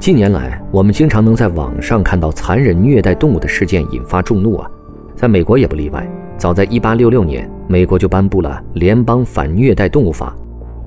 [0.00, 4.70] 近年来，我们经常能在网上看到残忍虐待动物的事件，引发众怒啊。
[5.16, 6.08] 在美国也不例外。
[6.36, 10.32] 早在1866年，美国就颁布了《联邦反虐待动物法》，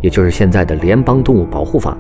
[0.02, 1.92] 也就是现在的《联邦动物保护法》，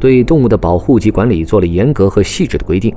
[0.00, 2.92] 对动物的保护及管理做了严格和细致的规定。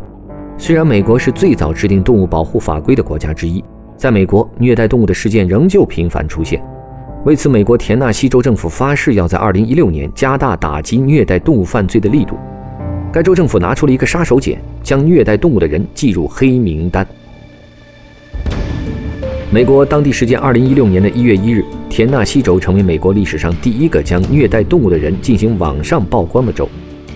[0.57, 3.63] 虽然美国是最早制定动物保护法规的国家之一。
[3.95, 6.59] 在美国，虐待动物的事件仍旧频繁出现。
[7.25, 12.35] 为此，美国田纳西州政府发誓要在2016年加大打击虐待动物犯罪的力度。
[13.13, 17.05] 该州政府拿出了一个杀手锏，将虐待动物的人记入黑名单。
[19.51, 26.69] 美国当地时间2016年的一月一日，田纳西州成为美国历史上第一个将虐待动物的人进行网上曝光的州。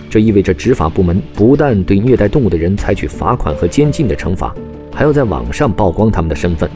[0.10, 4.54] 这意味着执法部门不但对虐待动物的人采取罚款和监禁的惩罚。
[4.94, 6.70] 还要在网上曝光他们的身份。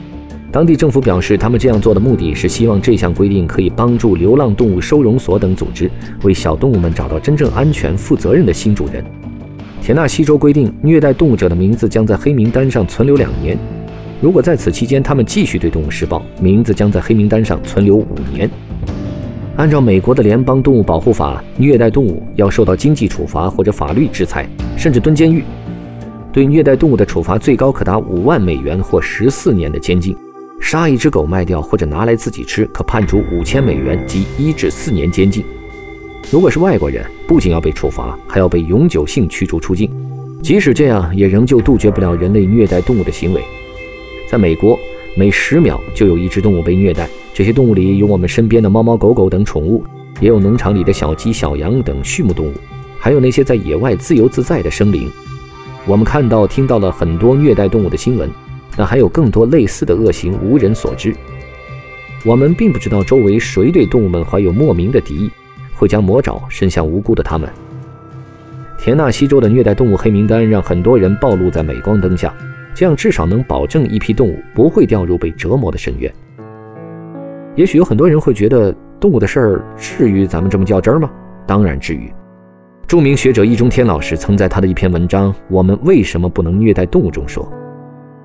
[0.52, 5.90] 当地政府表示，他们这样做的目的是希望这项规定可以帮助流浪动物收容所等组织
[6.24, 9.04] 为小动物们找到真正安全、负责任的新主人。
[9.82, 13.58] 田纳西州规定，虐待动物者的名字将在黑名单上存留两年。
[14.22, 18.50] 如果在此期间他们继续对动物施暴，名字将在黑名单上存留五年。
[19.56, 25.44] 按照美国的联邦动物保护法，虐待动物要受到经济处罚或者法律制裁，甚至蹲监狱。
[26.32, 30.14] 对虐待动物的处罚最高可达五万美元或十四年的监禁；
[30.62, 35.44] 杀一只狗卖掉或者拿来自己吃，可判处五千美元及一至四年监禁。
[36.32, 39.88] 如果是外国人，不仅要被处罚，还要被永久性驱逐出境。
[40.42, 43.42] 即使这样，也仍旧杜绝不了人类虐待动物的行为。
[44.28, 44.76] 在美国，
[45.16, 47.08] 每十秒就有一只动物被虐待。
[47.32, 49.84] 这些动物里有我们身边的猫猫狗狗等宠物，
[50.20, 52.54] 也有农场里的小鸡、小羊等畜牧动物，
[52.98, 55.08] 还有那些在野外自由自在的生灵。
[55.86, 58.28] 我们看到、听到了很多虐待动物的新闻，
[58.76, 61.16] 但还有更多类似的恶行无人所知。
[62.26, 65.32] 我们并不知道周围谁对动物们怀有莫名的敌意，
[65.80, 67.50] 会将魔爪伸向无辜的他们。
[68.78, 72.34] 田纳西州的虐待动物黑名单让很多人暴露在镁光灯下，
[72.74, 76.14] 这样至少能保证一批动物不会掉入被折磨的深渊。
[77.56, 81.10] 也许有很多人会觉得，动物的事儿至于咱们这么较真儿吗？
[81.48, 82.12] 当然至于。
[82.88, 87.48] 著名学者易中天老师曾在他的一篇文章《我们为什么不能虐待动物》中说：“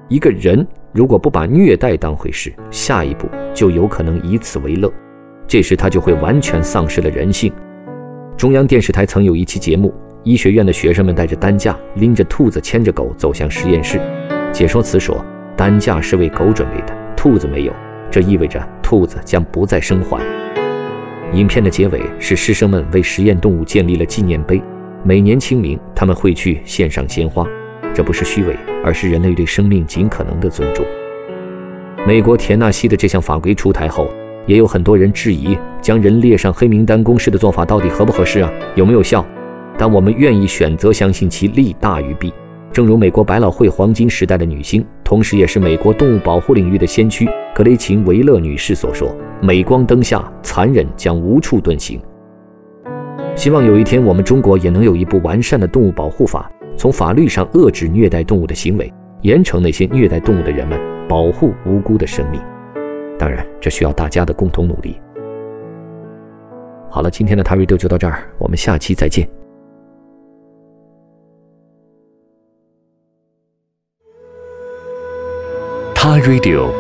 [0.09, 4.91] 一个人如果不把虐待当回事，下一步就有可能以此为乐，
[5.47, 7.53] 这时他就会完全丧失了人性。”
[8.37, 14.01] 中央电视台曾有一期节目，医学院的学生们带着担架，拎着兔子，牵着狗走向实验室。
[14.53, 15.25] 解说词说
[15.57, 17.73] ：“担架是为狗准备的，兔子没有，
[18.11, 20.21] 这意味着兔子将不再生还。”
[21.33, 24.63] 影片的结尾是师生们为实验动物建立了纪念碑，
[25.03, 27.47] 每年清明他们会去献上鲜花，
[27.93, 30.85] 这不是虚伪，而是人类对生命尽可能的尊重。
[32.07, 34.09] 美国田纳西的这项法规出台后，
[34.47, 39.25] 也有很多人质疑将人列上黑名单公示的做法到底合不合适啊，有没有效？
[39.77, 42.33] 但我们愿意选择相信其利大于弊。
[42.73, 49.15] 正如美国百老汇黄金时代的女星，同时也是美国动物保护领域的先驱格雷琴·维勒女士所说。
[49.41, 52.01] 镁光灯下，残忍将无处遁形。
[53.37, 62.41] 希望有一天，我们中国也能有一部完善的动物保护法，从法律上遏制虐待动物的行为，严惩那些虐待动物的人们，保护无辜的生命。
[63.19, 65.01] 当然，这需要大家的共同努力。
[66.91, 69.29] 好了，今天的 Radio 就到这儿，我们下期再见。
[75.95, 76.71] 他 Radio。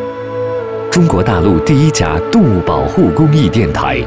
[0.90, 4.00] 中国大陆第一家动物保护公益电台，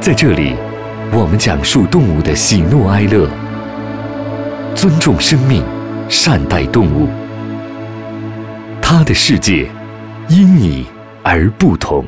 [0.00, 0.56] 在这里，
[1.12, 3.28] 我们讲述动物的喜怒哀乐，
[4.74, 5.62] 尊重生命，
[6.08, 7.06] 善待动物。
[8.82, 9.70] 它的世界
[10.28, 10.86] 因你
[11.22, 12.04] 而不同。